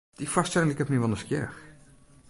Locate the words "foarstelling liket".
0.33-0.89